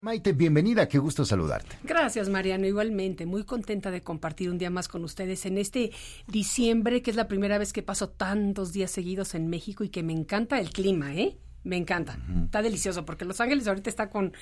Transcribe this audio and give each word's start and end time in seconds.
Maite, 0.00 0.32
bienvenida, 0.32 0.86
qué 0.86 0.98
gusto 0.98 1.24
saludarte. 1.24 1.76
Gracias, 1.82 2.28
Mariano. 2.28 2.68
Igualmente, 2.68 3.26
muy 3.26 3.42
contenta 3.42 3.90
de 3.90 4.00
compartir 4.00 4.48
un 4.48 4.56
día 4.56 4.70
más 4.70 4.86
con 4.86 5.02
ustedes 5.02 5.44
en 5.44 5.58
este 5.58 5.90
diciembre, 6.28 7.02
que 7.02 7.10
es 7.10 7.16
la 7.16 7.26
primera 7.26 7.58
vez 7.58 7.72
que 7.72 7.82
paso 7.82 8.08
tantos 8.08 8.72
días 8.72 8.92
seguidos 8.92 9.34
en 9.34 9.48
México 9.48 9.82
y 9.82 9.88
que 9.88 10.04
me 10.04 10.12
encanta 10.12 10.60
el 10.60 10.70
clima, 10.70 11.12
¿eh? 11.16 11.36
Me 11.64 11.76
encanta. 11.76 12.16
Está 12.44 12.62
delicioso 12.62 13.04
porque 13.04 13.24
Los 13.24 13.40
Ángeles 13.40 13.66
ahorita 13.66 13.90
está 13.90 14.08
con 14.08 14.32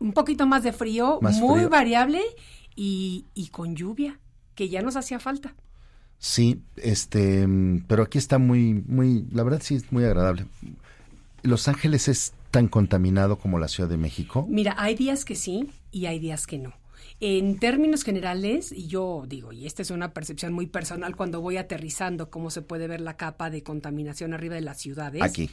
un 0.00 0.12
poquito 0.12 0.48
más 0.48 0.64
de 0.64 0.72
frío, 0.72 1.20
Más 1.22 1.38
muy 1.38 1.60
frío. 1.60 1.70
variable 1.70 2.20
y, 2.74 3.26
y 3.32 3.50
con 3.50 3.76
lluvia, 3.76 4.18
que 4.56 4.68
ya 4.70 4.82
nos 4.82 4.96
hacía 4.96 5.20
falta. 5.20 5.54
Sí, 6.18 6.62
este, 6.74 7.46
pero 7.86 8.02
aquí 8.02 8.18
está 8.18 8.38
muy, 8.38 8.74
muy, 8.88 9.24
la 9.30 9.44
verdad 9.44 9.60
sí 9.62 9.76
es 9.76 9.92
muy 9.92 10.02
agradable. 10.02 10.46
Los 11.42 11.68
Ángeles 11.68 12.08
es 12.08 12.32
tan 12.50 12.68
contaminado 12.68 13.38
como 13.38 13.58
la 13.58 13.68
Ciudad 13.68 13.88
de 13.88 13.96
México. 13.96 14.46
Mira, 14.48 14.74
hay 14.78 14.94
días 14.94 15.24
que 15.24 15.34
sí 15.34 15.70
y 15.90 16.06
hay 16.06 16.18
días 16.18 16.46
que 16.46 16.58
no. 16.58 16.74
En 17.20 17.58
términos 17.58 18.02
generales, 18.02 18.72
y 18.72 18.86
yo 18.86 19.24
digo, 19.26 19.52
y 19.52 19.66
esta 19.66 19.82
es 19.82 19.90
una 19.90 20.12
percepción 20.14 20.52
muy 20.52 20.66
personal 20.66 21.16
cuando 21.16 21.40
voy 21.40 21.58
aterrizando, 21.58 22.30
cómo 22.30 22.50
se 22.50 22.62
puede 22.62 22.88
ver 22.88 23.00
la 23.00 23.16
capa 23.16 23.50
de 23.50 23.62
contaminación 23.62 24.32
arriba 24.32 24.54
de 24.54 24.62
las 24.62 24.78
ciudades. 24.78 25.22
Aquí. 25.22 25.50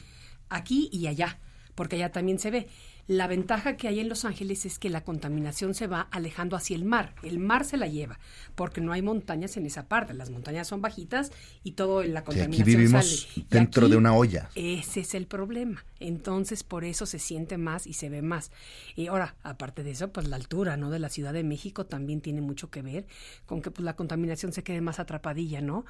Aquí 0.48 0.88
y 0.92 1.06
allá, 1.08 1.38
porque 1.74 1.96
allá 1.96 2.10
también 2.10 2.38
se 2.38 2.50
ve. 2.50 2.68
La 3.08 3.26
ventaja 3.26 3.78
que 3.78 3.88
hay 3.88 4.00
en 4.00 4.08
Los 4.10 4.26
Ángeles 4.26 4.66
es 4.66 4.78
que 4.78 4.90
la 4.90 5.02
contaminación 5.02 5.72
se 5.74 5.86
va 5.86 6.02
alejando 6.10 6.56
hacia 6.56 6.76
el 6.76 6.84
mar. 6.84 7.14
El 7.22 7.38
mar 7.38 7.64
se 7.64 7.78
la 7.78 7.86
lleva, 7.86 8.18
porque 8.54 8.82
no 8.82 8.92
hay 8.92 9.00
montañas 9.00 9.56
en 9.56 9.64
esa 9.64 9.88
parte. 9.88 10.12
Las 10.12 10.28
montañas 10.28 10.68
son 10.68 10.82
bajitas 10.82 11.32
y 11.64 11.72
todo 11.72 12.02
la 12.02 12.20
Sí, 12.20 12.26
contaminación 12.26 12.62
aquí 12.62 12.76
vivimos 12.76 13.20
sale. 13.30 13.46
Dentro 13.48 13.84
aquí 13.86 13.92
de 13.92 13.96
una 13.96 14.14
olla. 14.14 14.50
ese 14.54 15.00
es 15.00 15.14
el 15.14 15.26
problema. 15.26 15.86
Entonces, 16.00 16.62
por 16.62 16.84
eso 16.84 17.06
se 17.06 17.18
siente 17.18 17.56
más 17.56 17.86
y 17.86 17.94
se 17.94 18.10
ve 18.10 18.20
más. 18.20 18.52
Y 18.94 19.06
ahora, 19.06 19.36
aparte 19.42 19.82
de 19.82 19.92
eso, 19.92 20.12
pues 20.12 20.28
la 20.28 20.36
altura, 20.36 20.76
¿no? 20.76 20.90
De 20.90 20.98
la 20.98 21.08
Ciudad 21.08 21.32
de 21.32 21.42
México 21.44 21.86
también 21.86 22.20
tiene 22.20 22.42
mucho 22.42 22.70
que 22.70 22.82
ver 22.82 23.06
con 23.46 23.62
que 23.62 23.70
pues 23.70 23.84
la 23.86 23.96
contaminación 23.96 24.52
se 24.52 24.62
quede 24.62 24.82
más 24.82 25.00
atrapadilla, 25.00 25.62
¿no? 25.62 25.86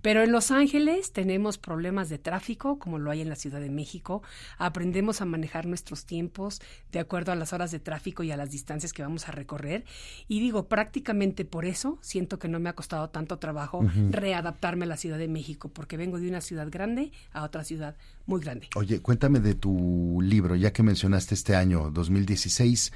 Pero 0.00 0.22
en 0.22 0.32
Los 0.32 0.50
Ángeles 0.50 1.12
tenemos 1.12 1.58
problemas 1.58 2.08
de 2.08 2.18
tráfico, 2.18 2.78
como 2.78 2.98
lo 2.98 3.10
hay 3.10 3.20
en 3.20 3.28
la 3.28 3.36
Ciudad 3.36 3.60
de 3.60 3.68
México. 3.68 4.22
Aprendemos 4.56 5.20
a 5.20 5.26
manejar 5.26 5.66
nuestros 5.66 6.06
tiempos 6.06 6.61
de 6.90 6.98
acuerdo 6.98 7.32
a 7.32 7.36
las 7.36 7.52
horas 7.52 7.70
de 7.70 7.78
tráfico 7.78 8.22
y 8.22 8.30
a 8.30 8.36
las 8.36 8.50
distancias 8.50 8.92
que 8.92 9.02
vamos 9.02 9.28
a 9.28 9.32
recorrer. 9.32 9.84
Y 10.28 10.40
digo, 10.40 10.68
prácticamente 10.68 11.44
por 11.44 11.64
eso 11.64 11.98
siento 12.00 12.38
que 12.38 12.48
no 12.48 12.60
me 12.60 12.68
ha 12.68 12.74
costado 12.74 13.08
tanto 13.10 13.38
trabajo 13.38 13.84
readaptarme 14.10 14.84
a 14.84 14.88
la 14.88 14.96
Ciudad 14.96 15.18
de 15.18 15.28
México, 15.28 15.68
porque 15.68 15.96
vengo 15.96 16.18
de 16.18 16.28
una 16.28 16.40
ciudad 16.40 16.68
grande 16.70 17.12
a 17.32 17.44
otra 17.44 17.64
ciudad 17.64 17.96
muy 18.26 18.40
grande. 18.40 18.68
Oye, 18.76 19.00
cuéntame 19.00 19.40
de 19.40 19.54
tu 19.54 20.20
libro, 20.22 20.54
ya 20.54 20.72
que 20.72 20.82
mencionaste 20.82 21.34
este 21.34 21.56
año 21.56 21.90
2016, 21.90 22.92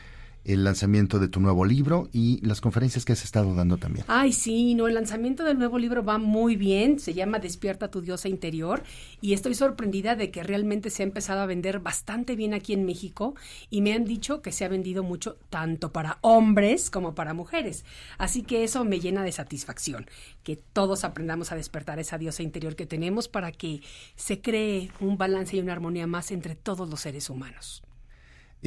el 0.47 0.63
lanzamiento 0.63 1.19
de 1.19 1.29
tu 1.29 1.41
nuevo 1.41 1.65
libro 1.65 2.09
y 2.13 2.45
las 2.47 2.61
conferencias 2.61 3.05
que 3.05 3.13
has 3.13 3.25
estado 3.25 3.55
dando 3.55 3.79
también. 3.79 4.05
Ay, 4.09 4.33
sí, 4.33 4.75
no, 4.75 4.87
el 4.87 4.95
lanzamiento 4.95 5.43
del 5.43 5.59
nuevo 5.59 5.79
libro 5.79 6.05
va 6.05 6.19
muy 6.19 6.55
bien, 6.55 7.01
se 7.01 7.15
llama 7.15 7.41
Despierta 7.41 7.91
tu 7.91 8.01
diosa 8.01 8.29
interior 8.29 8.83
y 9.21 9.33
estoy 9.33 9.55
sorprendida 9.55 10.15
de 10.15 10.31
que 10.31 10.45
realmente 10.45 10.91
se 10.91 11.03
ha 11.03 11.07
empezado 11.07 11.41
a 11.41 11.47
vender 11.47 11.81
bastante 11.81 12.37
bien 12.37 12.55
aquí 12.55 12.73
en 12.73 12.87
México 12.87 13.35
y 13.71 13.81
me 13.81 13.93
han 13.93 14.05
dicho 14.05 14.41
que 14.41 14.53
se 14.53 14.65
ha 14.65 14.69
vendido 14.69 15.03
mucho 15.03 15.37
tanto 15.51 15.93
para 15.93 16.19
hombres 16.21 16.91
como 16.91 17.15
para 17.15 17.35
mujeres. 17.35 17.85
Así 18.17 18.43
que 18.43 18.63
eso 18.63 18.85
me 18.85 19.01
llena 19.01 19.25
de 19.25 19.33
satisfacción, 19.33 20.07
que 20.45 20.57
todos 20.57 21.03
aprendamos 21.03 21.51
a 21.51 21.57
despertar 21.57 21.99
esa 21.99 22.19
diosa 22.19 22.45
interior 22.45 22.77
que 22.77 22.87
tenemos 22.87 23.27
para 23.29 23.51
que 23.51 23.81
se 24.15 24.41
cree 24.41 24.93
un 25.01 25.19
balance 25.19 25.57
y 25.57 25.61
una 25.61 25.73
armonía 25.73 26.07
más 26.07 26.31
entre 26.31 26.55
todos 26.55 26.89
los 26.89 27.01
seres 27.01 27.31
humanos. 27.31 27.83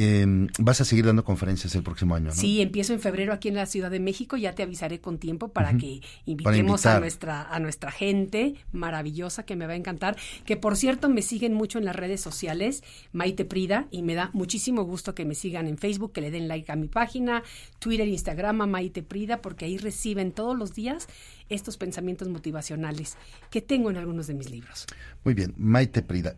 Eh, 0.02 0.48
vas 0.60 0.80
a 0.80 0.86
seguir 0.86 1.06
dando 1.06 1.26
conferencias 1.26 1.76
el 1.76 1.84
próximo 1.84 2.16
año, 2.16 2.28
¿no? 2.28 2.34
Sí, 2.34 2.62
empiezo 2.62 2.94
en 2.94 3.02
febrero 3.02 3.34
aquí 3.34 3.50
en 3.50 3.56
la 3.56 3.66
Ciudad 3.66 3.92
de 3.92 4.00
México, 4.00 4.38
ya 4.38 4.56
te 4.56 4.64
avisaré 4.64 5.02
con 5.02 5.18
tiempo 5.18 5.50
para 5.50 5.76
que 5.76 6.00
invitemos 6.26 6.86
a 6.86 7.02
nuestra 7.02 7.42
a 7.54 7.60
nuestra 7.60 7.92
gente 7.92 8.56
maravillosa 8.72 9.44
que 9.44 9.58
me 9.58 9.68
va 9.68 9.74
a 9.74 9.76
encantar, 9.76 10.16
que 10.46 10.56
por 10.56 10.78
cierto 10.78 11.10
me 11.10 11.22
siguen 11.22 11.54
mucho 11.54 11.80
en 11.80 11.84
las 11.84 11.98
redes 11.98 12.22
sociales, 12.22 12.82
Maite 13.12 13.44
Prida 13.44 13.88
y 13.92 14.02
me 14.02 14.16
da 14.16 14.30
muchísimo 14.32 14.84
gusto 14.84 15.14
que 15.16 15.26
me 15.26 15.36
sigan 15.36 15.68
en 15.68 15.78
Facebook, 15.78 16.14
que 16.14 16.22
le 16.22 16.32
den 16.32 16.48
like 16.48 16.72
a 16.72 16.78
mi 16.78 16.88
página, 16.88 17.44
Twitter, 17.80 18.08
Instagram 18.08 18.62
a 18.62 18.68
Maite 18.68 19.04
Prida 19.04 19.42
porque 19.42 19.66
ahí 19.66 19.78
reciben 19.78 20.32
todos 20.32 20.58
los 20.58 20.74
días 20.74 21.08
estos 21.50 21.76
pensamientos 21.76 22.30
motivacionales 22.30 23.18
que 23.52 23.62
tengo 23.62 23.90
en 23.90 23.98
algunos 23.98 24.28
de 24.28 24.34
mis 24.34 24.50
libros. 24.50 24.86
Muy 25.26 25.34
bien, 25.34 25.54
Maite 25.58 26.04
Prida. 26.04 26.38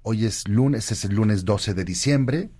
Hoy 0.00 0.24
es 0.24 0.48
lunes, 0.48 0.90
es 0.92 1.04
el 1.04 1.14
lunes 1.14 1.44
12 1.44 1.74
de 1.74 1.84
diciembre. 1.84 2.50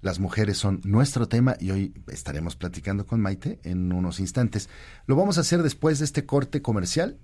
Las 0.00 0.20
mujeres 0.20 0.58
son 0.58 0.80
nuestro 0.84 1.28
tema 1.28 1.56
y 1.58 1.72
hoy 1.72 1.94
estaremos 2.06 2.54
platicando 2.54 3.06
con 3.06 3.20
Maite 3.20 3.58
en 3.64 3.92
unos 3.92 4.20
instantes. 4.20 4.68
¿Lo 5.06 5.16
vamos 5.16 5.38
a 5.38 5.40
hacer 5.40 5.62
después 5.62 5.98
de 5.98 6.04
este 6.04 6.24
corte 6.24 6.62
comercial? 6.62 7.18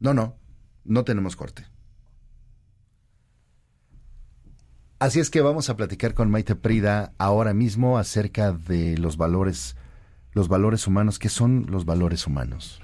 No, 0.00 0.12
no, 0.12 0.36
no 0.84 1.04
tenemos 1.04 1.36
corte. 1.36 1.64
Así 4.98 5.18
es 5.18 5.30
que 5.30 5.40
vamos 5.40 5.70
a 5.70 5.76
platicar 5.76 6.12
con 6.12 6.30
Maite 6.30 6.56
Prida 6.56 7.14
ahora 7.16 7.54
mismo 7.54 7.96
acerca 7.96 8.52
de 8.52 8.98
los 8.98 9.16
valores, 9.16 9.76
los 10.32 10.48
valores 10.48 10.86
humanos. 10.86 11.18
¿Qué 11.18 11.30
son 11.30 11.64
los 11.70 11.86
valores 11.86 12.26
humanos? 12.26 12.82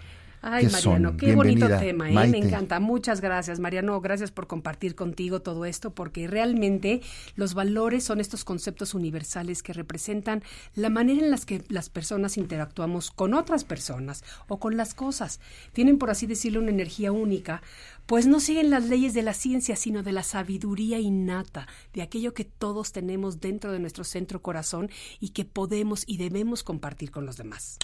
Ay, 0.49 0.67
¿Qué 0.67 0.71
Mariano, 0.71 1.09
son? 1.09 1.17
qué 1.17 1.35
bonito 1.35 1.67
tema, 1.67 2.09
¿eh? 2.09 2.13
Maite. 2.13 2.39
Me 2.39 2.47
encanta. 2.47 2.79
Muchas 2.79 3.21
gracias, 3.21 3.59
Mariano. 3.59 4.01
Gracias 4.01 4.31
por 4.31 4.47
compartir 4.47 4.95
contigo 4.95 5.43
todo 5.43 5.65
esto, 5.65 5.91
porque 5.93 6.29
realmente 6.29 7.03
los 7.35 7.55
valores 7.55 8.05
son 8.05 8.21
estos 8.21 8.45
conceptos 8.45 8.95
universales 8.95 9.65
que 9.65 9.73
representan 9.73 10.45
la 10.77 10.89
manera 10.89 11.21
en 11.21 11.33
las 11.33 11.47
que 11.47 11.65
las 11.69 11.89
personas 11.89 12.37
interactuamos 12.37 13.11
con 13.11 13.35
otras 13.35 13.65
personas 13.65 14.23
o 14.47 14.61
con 14.61 14.77
las 14.77 14.95
cosas. 14.95 15.41
Tienen, 15.73 15.99
por 15.99 16.11
así 16.11 16.29
decirlo, 16.29 16.61
una 16.61 16.71
energía 16.71 17.11
única, 17.11 17.61
pues 18.07 18.29
no 18.29 18.39
siguen 18.39 18.71
las 18.71 18.85
leyes 18.89 19.15
de 19.15 19.23
la 19.23 19.35
ciencia, 19.35 19.75
sino 19.75 20.05
de 20.05 20.13
la 20.13 20.23
sabiduría 20.23 21.01
innata, 21.01 21.67
de 21.93 22.03
aquello 22.03 22.35
que 22.35 22.45
todos 22.45 22.93
tenemos 22.93 23.41
dentro 23.41 23.73
de 23.73 23.81
nuestro 23.81 24.05
centro 24.05 24.43
corazón 24.43 24.91
y 25.19 25.31
que 25.31 25.45
podemos 25.45 26.05
y 26.07 26.19
debemos 26.19 26.63
compartir 26.63 27.11
con 27.11 27.27
los 27.27 27.37
demás. 27.37 27.79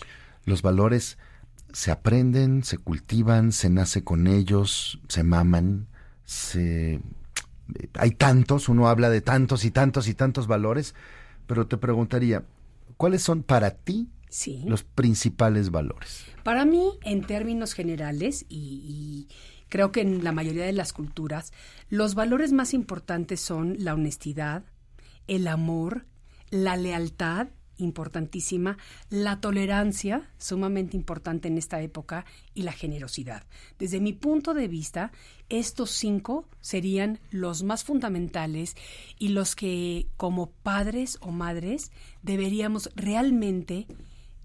Los 0.45 0.63
valores 0.63 1.19
se 1.73 1.91
aprenden, 1.91 2.65
se 2.65 2.79
cultivan, 2.79 3.53
se 3.53 3.71
nace 3.71 4.05
con 4.05 4.27
ellos, 4.27 5.01
se 5.09 5.23
maman, 5.23 5.89
se 6.25 7.01
hay 7.95 8.11
tantos, 8.11 8.69
uno 8.69 8.89
habla 8.89 9.11
de 9.11 9.21
tantos 9.21 9.65
y 9.65 9.71
tantos 9.71 10.09
y 10.09 10.15
tantos 10.15 10.47
valores, 10.47 10.95
pero 11.47 11.67
te 11.67 11.77
preguntaría, 11.77 12.45
¿cuáles 12.97 13.23
son 13.23 13.43
para 13.43 13.71
ti 13.71 14.09
Sí. 14.29 14.65
los 14.67 14.83
principales 14.83 15.71
valores? 15.71 16.25
Para 16.43 16.65
mí, 16.65 16.99
en 17.03 17.23
términos 17.23 17.73
generales, 17.75 18.45
y, 18.49 19.29
y 19.29 19.35
creo 19.69 19.93
que 19.93 20.01
en 20.01 20.25
la 20.25 20.33
mayoría 20.33 20.65
de 20.65 20.73
las 20.73 20.93
culturas, 20.93 21.53
los 21.89 22.15
valores 22.15 22.53
más 22.53 22.75
importantes 22.75 23.41
son 23.41 23.77
la 23.79 23.95
honestidad, 23.95 24.65
el 25.27 25.49
amor, 25.49 26.07
la 26.51 26.77
lealtad 26.77 27.49
importantísima, 27.83 28.79
la 29.11 29.41
tolerancia, 29.41 30.31
sumamente 30.39 30.97
importante 30.97 31.49
en 31.49 31.59
esta 31.59 31.81
época, 31.83 32.25
y 32.55 32.63
la 32.63 32.73
generosidad. 32.73 33.45
Desde 33.79 34.01
mi 34.01 34.13
punto 34.13 34.55
de 34.55 34.69
vista, 34.69 35.13
estos 35.49 35.91
cinco 35.91 36.49
serían 36.61 37.21
los 37.31 37.63
más 37.63 37.85
fundamentales 37.85 38.77
y 39.19 39.29
los 39.29 39.55
que 39.55 40.07
como 40.17 40.51
padres 40.51 41.19
o 41.21 41.31
madres 41.31 41.93
deberíamos 42.23 42.91
realmente 42.95 43.87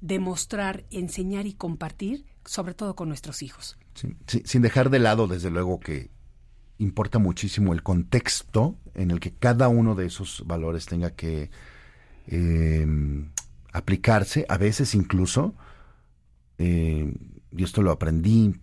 demostrar, 0.01 0.85
enseñar 0.91 1.47
y 1.47 1.53
compartir, 1.53 2.25
sobre 2.45 2.73
todo 2.73 2.95
con 2.95 3.07
nuestros 3.07 3.41
hijos. 3.41 3.77
sin 4.25 4.61
dejar 4.61 4.89
de 4.89 4.99
lado, 4.99 5.27
desde 5.27 5.49
luego, 5.49 5.79
que 5.79 6.11
importa 6.77 7.19
muchísimo 7.19 7.73
el 7.73 7.83
contexto 7.83 8.77
en 8.93 9.11
el 9.11 9.19
que 9.19 9.33
cada 9.33 9.67
uno 9.67 9.95
de 9.95 10.05
esos 10.05 10.43
valores 10.45 10.85
tenga 10.85 11.11
que 11.11 11.49
em, 12.27 13.29
aplicarse, 13.73 14.45
a 14.49 14.57
veces 14.57 14.95
incluso, 14.95 15.53
eh, 16.57 17.13
y 17.55 17.63
esto 17.63 17.81
lo 17.81 17.91
aprendí 17.91 18.55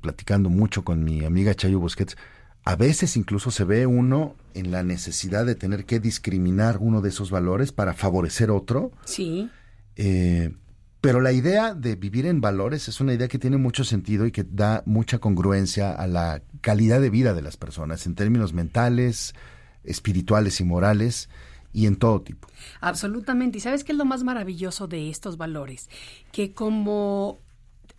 platicando 0.00 0.50
mucho 0.50 0.84
con 0.84 1.04
mi 1.04 1.24
amiga 1.24 1.54
Chayo 1.54 1.78
Busquets, 1.78 2.16
a 2.64 2.76
veces 2.76 3.16
incluso 3.16 3.50
se 3.50 3.64
ve 3.64 3.86
uno 3.86 4.36
en 4.54 4.70
la 4.70 4.82
necesidad 4.82 5.44
de 5.46 5.54
tener 5.54 5.84
que 5.84 6.00
discriminar 6.00 6.78
uno 6.80 7.00
de 7.00 7.08
esos 7.08 7.30
valores 7.30 7.72
para 7.72 7.92
favorecer 7.92 8.50
otro. 8.50 8.92
Sí. 9.04 9.50
Eh, 9.96 10.54
pero 11.00 11.20
la 11.20 11.32
idea 11.32 11.74
de 11.74 11.96
vivir 11.96 12.26
en 12.26 12.40
valores 12.40 12.86
es 12.86 13.00
una 13.00 13.14
idea 13.14 13.26
que 13.26 13.40
tiene 13.40 13.56
mucho 13.56 13.82
sentido 13.82 14.26
y 14.26 14.30
que 14.30 14.44
da 14.44 14.84
mucha 14.86 15.18
congruencia 15.18 15.90
a 15.90 16.06
la 16.06 16.42
calidad 16.60 17.00
de 17.00 17.10
vida 17.10 17.34
de 17.34 17.42
las 17.42 17.56
personas 17.56 18.06
en 18.06 18.14
términos 18.14 18.52
mentales, 18.52 19.34
espirituales 19.82 20.60
y 20.60 20.64
morales 20.64 21.28
y 21.72 21.86
en 21.86 21.96
todo 21.96 22.20
tipo. 22.22 22.48
Absolutamente. 22.80 23.58
¿Y 23.58 23.60
sabes 23.60 23.84
qué 23.84 23.92
es 23.92 23.98
lo 23.98 24.04
más 24.04 24.24
maravilloso 24.24 24.86
de 24.86 25.10
estos 25.10 25.36
valores? 25.36 25.88
Que 26.30 26.52
como 26.52 27.38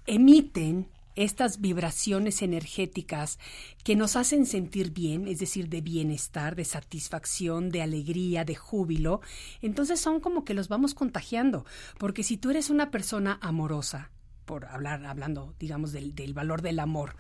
emiten 0.06 0.88
estas 1.16 1.62
vibraciones 1.62 2.42
energéticas 2.42 3.38
que 3.84 3.96
nos 3.96 4.16
hacen 4.16 4.46
sentir 4.46 4.92
bien, 4.92 5.28
es 5.28 5.40
decir, 5.40 5.70
de 5.70 5.82
bienestar, 5.82 6.56
de 6.56 6.66
satisfacción, 6.66 7.70
de 7.70 7.82
alegría, 7.82 8.46
de 8.46 8.56
júbilo, 8.56 9.22
entonces 9.62 10.00
son 10.00 10.20
como 10.20 10.44
que 10.44 10.54
los 10.54 10.70
vamos 10.70 10.96
contagiando, 10.96 11.66
porque 12.00 12.24
si 12.24 12.38
tú 12.38 12.50
eres 12.50 12.70
una 12.70 12.90
persona 12.90 13.38
amorosa, 13.42 14.10
por 14.46 14.66
hablar, 14.66 15.06
hablando, 15.06 15.54
digamos, 15.60 15.92
del, 15.92 16.16
del 16.16 16.34
valor 16.34 16.62
del 16.62 16.80
amor, 16.80 17.16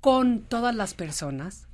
con 0.00 0.42
todas 0.42 0.74
las 0.74 0.94
personas, 0.94 1.68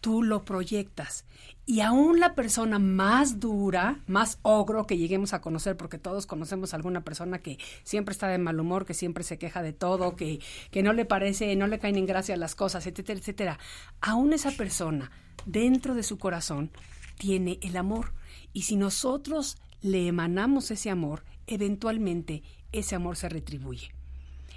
tú 0.00 0.22
lo 0.22 0.44
proyectas. 0.44 1.24
Y 1.66 1.80
aún 1.80 2.18
la 2.18 2.34
persona 2.34 2.78
más 2.78 3.40
dura, 3.40 4.00
más 4.06 4.38
ogro 4.42 4.86
que 4.86 4.96
lleguemos 4.96 5.34
a 5.34 5.40
conocer, 5.40 5.76
porque 5.76 5.98
todos 5.98 6.24
conocemos 6.24 6.72
a 6.72 6.76
alguna 6.76 7.04
persona 7.04 7.40
que 7.40 7.58
siempre 7.84 8.12
está 8.12 8.26
de 8.28 8.38
mal 8.38 8.58
humor, 8.58 8.86
que 8.86 8.94
siempre 8.94 9.22
se 9.22 9.38
queja 9.38 9.62
de 9.62 9.74
todo, 9.74 10.16
que, 10.16 10.40
que 10.70 10.82
no 10.82 10.94
le 10.94 11.04
parece, 11.04 11.54
no 11.56 11.66
le 11.66 11.78
caen 11.78 11.96
en 11.96 12.06
gracia 12.06 12.36
las 12.36 12.54
cosas, 12.54 12.86
etcétera, 12.86 13.18
etcétera. 13.18 13.58
Aún 14.00 14.32
esa 14.32 14.50
persona, 14.52 15.10
dentro 15.44 15.94
de 15.94 16.02
su 16.02 16.16
corazón, 16.16 16.70
tiene 17.18 17.58
el 17.60 17.76
amor. 17.76 18.14
Y 18.54 18.62
si 18.62 18.76
nosotros 18.76 19.58
le 19.82 20.06
emanamos 20.06 20.70
ese 20.70 20.88
amor, 20.88 21.24
eventualmente 21.46 22.42
ese 22.72 22.94
amor 22.94 23.16
se 23.16 23.28
retribuye. 23.28 23.97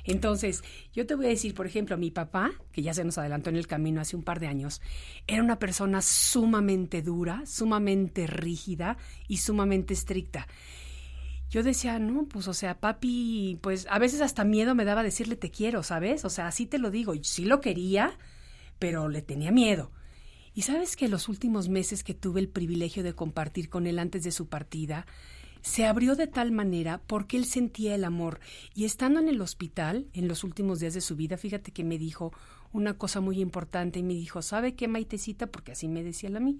Entonces, 0.03 0.63
yo 0.93 1.05
te 1.05 1.15
voy 1.15 1.25
a 1.25 1.29
decir, 1.29 1.53
por 1.53 1.67
ejemplo, 1.67 1.97
mi 1.97 2.11
papá, 2.11 2.51
que 2.71 2.81
ya 2.81 2.93
se 2.93 3.03
nos 3.03 3.17
adelantó 3.17 3.49
en 3.49 3.55
el 3.55 3.67
camino 3.67 4.01
hace 4.01 4.15
un 4.15 4.23
par 4.23 4.39
de 4.39 4.47
años, 4.47 4.81
era 5.27 5.43
una 5.43 5.59
persona 5.59 6.01
sumamente 6.01 7.01
dura, 7.01 7.43
sumamente 7.45 8.27
rígida 8.27 8.97
y 9.27 9.37
sumamente 9.37 9.93
estricta. 9.93 10.47
Yo 11.49 11.63
decía, 11.63 11.99
no, 11.99 12.25
pues, 12.27 12.47
o 12.47 12.53
sea, 12.53 12.79
papi, 12.79 13.59
pues 13.61 13.85
a 13.89 13.99
veces 13.99 14.21
hasta 14.21 14.45
miedo 14.45 14.73
me 14.73 14.85
daba 14.85 15.03
decirle 15.03 15.35
te 15.35 15.51
quiero, 15.51 15.83
¿sabes? 15.83 16.23
O 16.23 16.29
sea, 16.29 16.47
así 16.47 16.65
te 16.65 16.79
lo 16.79 16.91
digo. 16.91 17.13
Sí 17.23 17.43
lo 17.43 17.59
quería, 17.59 18.17
pero 18.79 19.09
le 19.09 19.21
tenía 19.21 19.51
miedo. 19.51 19.91
Y 20.53 20.63
sabes 20.63 20.95
que 20.95 21.09
los 21.09 21.27
últimos 21.27 21.67
meses 21.67 22.03
que 22.03 22.13
tuve 22.13 22.39
el 22.39 22.47
privilegio 22.47 23.03
de 23.03 23.13
compartir 23.13 23.69
con 23.69 23.85
él 23.85 23.99
antes 23.99 24.23
de 24.23 24.31
su 24.31 24.47
partida, 24.47 25.05
se 25.61 25.85
abrió 25.85 26.15
de 26.15 26.27
tal 26.27 26.51
manera 26.51 27.01
porque 27.07 27.37
él 27.37 27.45
sentía 27.45 27.95
el 27.95 28.03
amor. 28.03 28.39
Y 28.73 28.85
estando 28.85 29.19
en 29.19 29.29
el 29.29 29.41
hospital, 29.41 30.07
en 30.13 30.27
los 30.27 30.43
últimos 30.43 30.79
días 30.79 30.93
de 30.93 31.01
su 31.01 31.15
vida, 31.15 31.37
fíjate 31.37 31.71
que 31.71 31.83
me 31.83 31.97
dijo 31.97 32.33
una 32.71 32.97
cosa 32.97 33.21
muy 33.21 33.39
importante 33.39 33.99
y 33.99 34.03
me 34.03 34.13
dijo, 34.13 34.41
¿sabe 34.41 34.75
qué, 34.75 34.87
Maitecita? 34.87 35.47
Porque 35.47 35.73
así 35.73 35.87
me 35.87 36.03
decía 36.03 36.29
a 36.35 36.39
mí. 36.39 36.59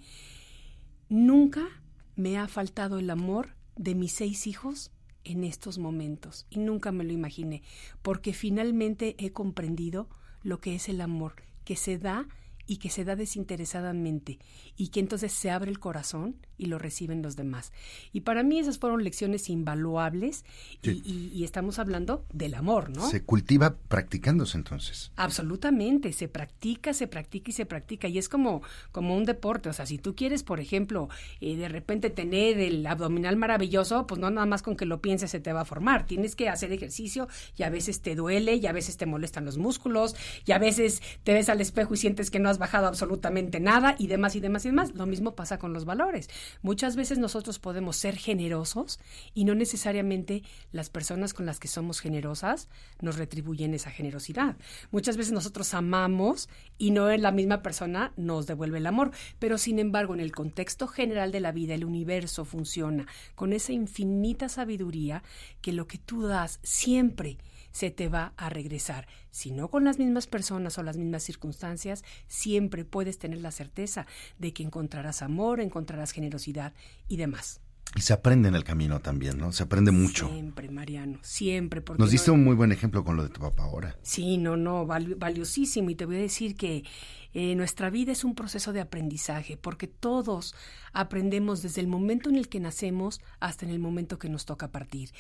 Nunca 1.09 1.67
me 2.15 2.37
ha 2.37 2.47
faltado 2.47 2.99
el 2.99 3.09
amor 3.09 3.55
de 3.75 3.95
mis 3.95 4.13
seis 4.13 4.47
hijos 4.47 4.91
en 5.23 5.43
estos 5.43 5.77
momentos 5.77 6.45
y 6.49 6.59
nunca 6.59 6.91
me 6.91 7.03
lo 7.03 7.13
imaginé, 7.13 7.61
porque 8.01 8.33
finalmente 8.33 9.15
he 9.17 9.31
comprendido 9.31 10.09
lo 10.41 10.59
que 10.59 10.75
es 10.75 10.89
el 10.89 11.01
amor, 11.01 11.35
que 11.63 11.75
se 11.75 11.97
da 11.97 12.27
y 12.65 12.77
que 12.77 12.89
se 12.89 13.05
da 13.05 13.15
desinteresadamente 13.15 14.39
y 14.75 14.89
que 14.89 14.99
entonces 14.99 15.31
se 15.31 15.51
abre 15.51 15.71
el 15.71 15.79
corazón 15.79 16.35
y 16.57 16.67
lo 16.67 16.77
reciben 16.77 17.21
los 17.21 17.35
demás. 17.35 17.71
Y 18.13 18.21
para 18.21 18.43
mí 18.43 18.59
esas 18.59 18.77
fueron 18.77 19.03
lecciones 19.03 19.49
invaluables 19.49 20.45
y, 20.83 21.43
estamos 21.43 21.79
hablando 21.79 22.23
del 22.31 22.53
amor, 22.53 22.91
¿no? 22.91 23.09
Se 23.09 23.23
cultiva 23.23 23.75
practicándose 23.87 24.57
entonces. 24.57 25.11
Absolutamente, 25.15 26.13
se 26.13 26.27
practica, 26.27 26.93
se 26.93 27.07
practica 27.07 27.49
y 27.49 27.53
se 27.53 27.65
practica 27.65 28.07
y 28.07 28.19
es 28.19 28.29
como, 28.29 28.61
como 28.91 29.17
un 29.17 29.25
deporte, 29.25 29.69
o 29.69 29.73
sea, 29.73 29.85
si 29.85 29.97
tú 29.97 30.15
quieres, 30.15 30.43
por 30.43 30.59
ejemplo, 30.59 31.09
eh, 31.41 31.55
de 31.55 31.67
repente 31.67 32.09
tener 32.09 32.59
el 32.59 32.85
abdominal 32.85 33.35
maravilloso, 33.37 34.05
pues 34.05 34.21
no 34.21 34.29
nada 34.29 34.45
más 34.45 34.61
con 34.61 34.75
que 34.75 34.85
lo 34.85 35.01
pienses 35.01 35.31
se 35.31 35.39
te 35.39 35.51
va 35.51 35.61
a 35.61 35.65
formar, 35.65 36.05
tienes 36.05 36.35
que 36.35 36.47
hacer 36.47 36.71
ejercicio 36.71 37.27
y 37.57 37.63
a 37.63 37.69
veces 37.69 38.01
te 38.01 38.15
duele 38.15 38.55
y 38.55 38.67
a 38.67 38.71
veces 38.71 38.97
te 38.97 39.05
molestan 39.07 39.45
los 39.45 39.57
músculos 39.57 40.15
y 40.45 40.51
a 40.51 40.59
veces 40.59 41.01
te 41.23 41.33
ves 41.33 41.49
al 41.49 41.59
espejo 41.59 41.95
y 41.95 41.97
sientes 41.97 42.29
que 42.29 42.39
no 42.39 42.50
has 42.51 42.59
bajado 42.59 42.87
absolutamente 42.87 43.59
nada 43.59 43.95
y 43.97 44.07
demás 44.07 44.35
y 44.35 44.39
demás 44.39 44.65
y 44.65 44.69
demás. 44.69 44.93
Lo 44.93 45.05
mismo 45.05 45.35
pasa 45.35 45.57
con 45.57 45.73
los 45.73 45.85
valores. 45.85 46.29
Muchas 46.61 46.95
veces 46.95 47.17
nosotros 47.17 47.59
podemos 47.59 47.95
ser 47.95 48.17
generosos 48.17 48.99
y 49.33 49.45
no 49.45 49.55
necesariamente 49.55 50.43
las 50.71 50.89
personas 50.89 51.33
con 51.33 51.45
las 51.45 51.59
que 51.59 51.67
somos 51.67 51.99
generosas 51.99 52.69
nos 52.99 53.17
retribuyen 53.17 53.73
esa 53.73 53.89
generosidad. 53.89 54.57
Muchas 54.91 55.17
veces 55.17 55.33
nosotros 55.33 55.73
amamos 55.73 56.49
y 56.77 56.91
no 56.91 57.09
la 57.17 57.31
misma 57.31 57.61
persona 57.61 58.13
nos 58.17 58.47
devuelve 58.47 58.77
el 58.77 58.87
amor, 58.87 59.11
pero 59.39 59.57
sin 59.57 59.79
embargo 59.79 60.13
en 60.13 60.19
el 60.19 60.31
contexto 60.31 60.87
general 60.87 61.31
de 61.31 61.39
la 61.39 61.51
vida 61.51 61.73
el 61.73 61.85
universo 61.85 62.45
funciona 62.45 63.07
con 63.35 63.53
esa 63.53 63.71
infinita 63.71 64.49
sabiduría 64.49 65.23
que 65.61 65.73
lo 65.73 65.87
que 65.87 65.97
tú 65.97 66.23
das 66.23 66.59
siempre 66.63 67.37
se 67.71 67.91
te 67.91 68.09
va 68.09 68.33
a 68.37 68.49
regresar. 68.49 69.07
Si 69.31 69.51
no 69.51 69.69
con 69.69 69.83
las 69.83 69.99
mismas 69.99 70.27
personas 70.27 70.77
o 70.77 70.83
las 70.83 70.97
mismas 70.97 71.23
circunstancias, 71.23 72.03
siempre 72.27 72.85
puedes 72.85 73.17
tener 73.17 73.39
la 73.39 73.51
certeza 73.51 74.05
de 74.39 74.53
que 74.53 74.63
encontrarás 74.63 75.21
amor, 75.21 75.59
encontrarás 75.59 76.11
generosidad 76.11 76.73
y 77.07 77.17
demás. 77.17 77.61
Y 77.95 78.01
se 78.01 78.13
aprende 78.13 78.47
en 78.47 78.55
el 78.55 78.63
camino 78.63 79.01
también, 79.01 79.37
¿no? 79.37 79.51
Se 79.51 79.63
aprende 79.63 79.91
mucho. 79.91 80.29
Siempre, 80.29 80.69
Mariano, 80.69 81.19
siempre. 81.23 81.83
Nos 81.97 82.11
diste 82.11 82.31
un 82.31 82.41
muy 82.41 82.55
buen 82.55 82.71
ejemplo 82.71 83.03
con 83.03 83.17
lo 83.17 83.23
de 83.23 83.29
tu 83.29 83.41
papá 83.41 83.63
ahora. 83.63 83.97
Sí, 84.01 84.37
no, 84.37 84.55
no, 84.55 84.85
valiosísimo. 84.85 85.89
Y 85.89 85.95
te 85.95 86.05
voy 86.05 86.15
a 86.15 86.19
decir 86.19 86.55
que 86.55 86.85
eh, 87.33 87.55
nuestra 87.55 87.89
vida 87.89 88.11
es 88.11 88.23
un 88.23 88.35
proceso 88.35 88.73
de 88.73 88.81
aprendizaje, 88.81 89.57
porque 89.57 89.87
todos 89.87 90.55
aprendemos 90.93 91.61
desde 91.61 91.81
el 91.81 91.87
momento 91.87 92.29
en 92.29 92.35
el 92.35 92.49
que 92.49 92.59
nacemos 92.59 93.21
hasta 93.39 93.65
en 93.65 93.71
el 93.71 93.79
momento 93.79 94.19
que 94.19 94.29
nos 94.29 94.45
toca 94.45 94.71
partir 94.71 95.11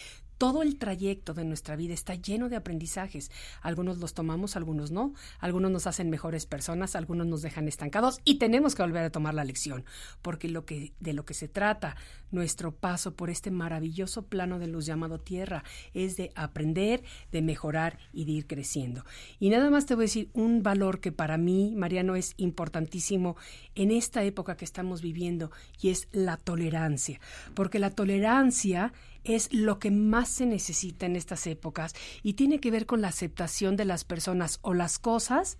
todo 0.41 0.63
el 0.63 0.79
trayecto 0.79 1.35
de 1.35 1.45
nuestra 1.45 1.75
vida 1.75 1.93
está 1.93 2.15
lleno 2.15 2.49
de 2.49 2.55
aprendizajes. 2.55 3.29
Algunos 3.61 3.99
los 3.99 4.15
tomamos, 4.15 4.55
algunos 4.55 4.89
no. 4.89 5.13
Algunos 5.37 5.69
nos 5.69 5.85
hacen 5.85 6.09
mejores 6.09 6.47
personas, 6.47 6.95
algunos 6.95 7.27
nos 7.27 7.43
dejan 7.43 7.67
estancados 7.67 8.19
y 8.25 8.39
tenemos 8.39 8.73
que 8.73 8.81
volver 8.81 9.03
a 9.03 9.11
tomar 9.11 9.35
la 9.35 9.45
lección, 9.45 9.85
porque 10.23 10.49
lo 10.49 10.65
que 10.65 10.93
de 10.99 11.13
lo 11.13 11.25
que 11.25 11.35
se 11.35 11.47
trata 11.47 11.95
nuestro 12.31 12.73
paso 12.73 13.13
por 13.13 13.29
este 13.29 13.51
maravilloso 13.51 14.23
plano 14.23 14.57
de 14.57 14.65
luz 14.65 14.87
llamado 14.87 15.19
Tierra 15.19 15.63
es 15.93 16.17
de 16.17 16.31
aprender, 16.33 17.03
de 17.31 17.43
mejorar 17.43 17.99
y 18.11 18.25
de 18.25 18.31
ir 18.31 18.47
creciendo. 18.47 19.05
Y 19.39 19.51
nada 19.51 19.69
más 19.69 19.85
te 19.85 19.93
voy 19.93 20.05
a 20.05 20.05
decir 20.05 20.31
un 20.33 20.63
valor 20.63 21.01
que 21.01 21.11
para 21.11 21.37
mí, 21.37 21.75
Es 22.15 22.33
importantísimo 22.37 23.35
en 23.75 23.91
esta 23.91 24.23
época 24.23 24.57
que 24.57 24.65
estamos 24.65 25.01
viviendo 25.01 25.51
y 25.79 25.89
es 25.89 26.07
la 26.11 26.37
tolerancia, 26.37 27.19
porque 27.53 27.79
la 27.79 27.91
tolerancia 27.91 28.93
es 29.23 29.53
lo 29.53 29.79
que 29.79 29.91
más 29.91 30.29
se 30.29 30.45
necesita 30.45 31.05
en 31.05 31.15
estas 31.15 31.45
épocas 31.47 31.93
y 32.23 32.33
tiene 32.33 32.59
que 32.59 32.71
ver 32.71 32.85
con 32.85 33.01
la 33.01 33.09
aceptación 33.09 33.75
de 33.75 33.85
las 33.85 34.03
personas 34.03 34.59
o 34.61 34.73
las 34.73 34.99
cosas 34.99 35.57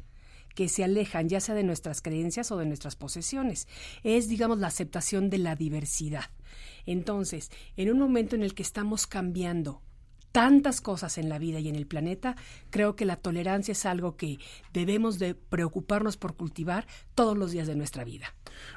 que 0.55 0.67
se 0.67 0.83
alejan 0.83 1.29
ya 1.29 1.39
sea 1.39 1.55
de 1.55 1.63
nuestras 1.63 2.01
creencias 2.01 2.51
o 2.51 2.57
de 2.57 2.65
nuestras 2.65 2.95
posesiones. 2.95 3.67
Es, 4.03 4.27
digamos, 4.27 4.57
la 4.57 4.67
aceptación 4.67 5.29
de 5.29 5.37
la 5.37 5.55
diversidad. 5.55 6.29
Entonces, 6.85 7.51
en 7.77 7.91
un 7.91 7.99
momento 7.99 8.35
en 8.35 8.43
el 8.43 8.53
que 8.53 8.63
estamos 8.63 9.07
cambiando 9.07 9.81
tantas 10.31 10.81
cosas 10.81 11.17
en 11.17 11.29
la 11.29 11.39
vida 11.39 11.59
y 11.59 11.69
en 11.69 11.75
el 11.75 11.87
planeta, 11.87 12.35
creo 12.69 12.95
que 12.95 13.05
la 13.05 13.15
tolerancia 13.15 13.73
es 13.73 13.85
algo 13.85 14.15
que 14.15 14.39
debemos 14.73 15.19
de 15.19 15.35
preocuparnos 15.35 16.17
por 16.17 16.35
cultivar 16.35 16.87
todos 17.15 17.37
los 17.37 17.51
días 17.51 17.67
de 17.67 17.75
nuestra 17.75 18.03
vida. 18.03 18.33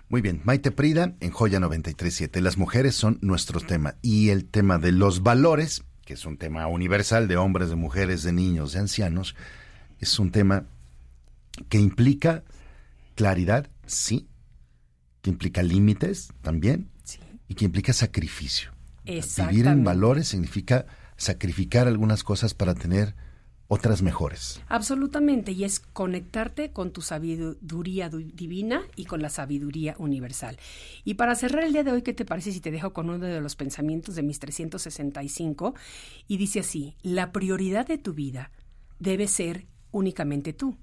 Muy 0.09 0.21
bien, 0.21 0.41
Maite 0.45 0.71
Prida 0.71 1.15
en 1.21 1.31
Joya 1.31 1.61
937. 1.61 2.41
Las 2.41 2.59
mujeres 2.59 2.95
son 2.95 3.19
nuestro 3.21 3.61
tema 3.61 3.97
y 4.03 4.31
el 4.31 4.47
tema 4.47 4.79
de 4.79 4.93
los 4.93 5.23
valores, 5.23 5.85
que 6.05 6.15
es 6.15 6.25
un 6.27 6.37
tema 6.37 6.67
universal 6.67 7.29
de 7.29 7.37
hombres, 7.37 7.69
de 7.71 7.77
mujeres, 7.77 8.23
de 8.23 8.33
niños, 8.33 8.73
de 8.73 8.81
ancianos, 8.81 9.35
es 10.01 10.19
un 10.19 10.31
tema 10.31 10.67
que 11.69 11.79
implica 11.79 12.45
claridad, 13.15 13.71
sí, 13.87 14.29
que 15.23 15.31
implica 15.31 15.63
límites 15.63 16.29
también 16.43 16.91
y 17.49 17.55
que 17.55 17.65
implica 17.65 17.93
sacrificio. 17.93 18.71
Vivir 19.05 19.67
en 19.67 19.85
valores 19.85 20.29
significa 20.29 20.87
sacrificar 21.25 21.89
algunas 21.89 22.23
cosas 22.23 22.55
para 22.55 22.75
tener 22.75 23.15
otras 23.67 24.03
mejores. 24.03 24.61
Absolutamente, 24.69 25.53
y 25.53 25.65
es 25.65 25.81
conectarte 25.81 26.71
con 26.71 26.93
tu 26.93 27.01
sabiduría 27.01 28.09
divina 28.11 28.83
y 28.95 29.07
con 29.07 29.23
la 29.23 29.31
sabiduría 29.31 29.97
universal. 29.99 30.59
Y 31.03 31.15
para 31.15 31.35
cerrar 31.35 31.65
el 31.65 31.73
día 31.73 31.83
de 31.83 31.93
hoy, 31.93 32.03
¿qué 32.03 32.13
te 32.13 32.25
parece 32.25 32.53
si 32.53 32.61
te 32.61 32.71
dejo 32.71 32.93
con 32.93 33.09
uno 33.09 33.19
de 33.19 33.41
los 33.41 33.57
pensamientos 33.57 34.15
de 34.15 34.23
mis 34.23 34.39
365? 34.39 35.75
Y 36.29 36.37
dice 36.37 36.61
así, 36.61 36.95
la 37.03 37.33
prioridad 37.33 37.87
de 37.87 37.99
tu 37.99 38.13
vida 38.13 38.51
debe 38.99 39.27
ser 39.29 39.67
únicamente 39.91 40.53
tú. 40.53 40.77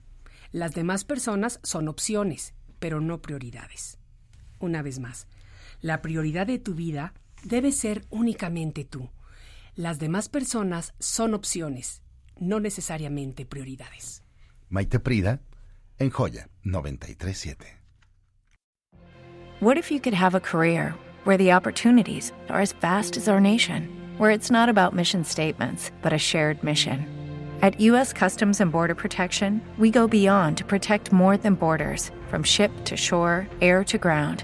Las 0.52 0.74
demás 0.74 1.06
personas 1.06 1.60
son 1.64 1.88
opciones, 1.88 2.56
pero 2.80 3.00
no 3.00 3.22
prioridades. 3.22 4.00
Una 4.60 4.82
vez 4.82 5.00
más, 5.00 5.28
la 5.82 6.02
prioridad 6.02 6.48
de 6.48 6.60
tu 6.60 6.74
vida 6.74 7.14
debe 7.44 7.72
ser 7.72 8.06
únicamente 8.10 8.86
tú. 8.86 9.10
Las 9.78 10.00
demás 10.00 10.28
personas 10.28 10.94
son 11.00 11.34
opciones, 11.34 12.02
no 12.38 12.60
necesariamente 12.60 13.46
prioridades. 13.46 14.22
Maite 14.70 15.00
Prida 15.00 15.40
en 15.98 16.10
Joya 16.10 16.50
937. 16.64 17.68
What 19.62 19.78
if 19.78 19.90
you 19.90 20.02
could 20.02 20.14
have 20.14 20.36
a 20.36 20.42
career 20.42 20.94
where 21.24 21.38
the 21.38 21.54
opportunities 21.54 22.34
are 22.50 22.60
as 22.60 22.74
vast 22.82 23.16
as 23.16 23.30
our 23.30 23.40
nation, 23.40 23.88
where 24.18 24.32
it's 24.32 24.52
not 24.52 24.68
about 24.68 24.94
mission 24.94 25.24
statements, 25.24 25.92
but 26.02 26.12
a 26.12 26.18
shared 26.18 26.62
mission? 26.64 27.06
At 27.62 27.80
U.S. 27.80 28.12
Customs 28.12 28.60
and 28.60 28.72
Border 28.72 28.96
Protection, 28.96 29.62
we 29.78 29.90
go 29.90 30.08
beyond 30.08 30.58
to 30.58 30.66
protect 30.66 31.14
more 31.14 31.38
than 31.38 31.56
borders 31.56 32.12
from 32.28 32.44
ship 32.44 32.72
to 32.86 32.98
shore, 32.98 33.48
air 33.62 33.84
to 33.86 33.98
ground 33.98 34.44